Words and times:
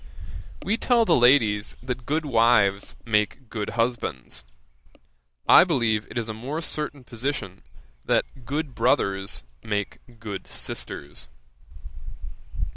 We 0.63 0.77
tell 0.77 1.05
the 1.05 1.15
ladies 1.15 1.77
that 1.83 2.07
good 2.07 2.25
wives 2.25 2.95
make 3.05 3.47
good 3.51 3.77
husbands; 3.77 4.43
I 5.47 5.63
believe 5.63 6.07
it 6.09 6.17
is 6.17 6.27
a 6.27 6.33
more 6.33 6.59
certain 6.61 7.03
position 7.03 7.61
that 8.05 8.43
good 8.43 8.73
brothers 8.73 9.43
make 9.61 9.99
good 10.19 10.47
sisters. 10.47 11.27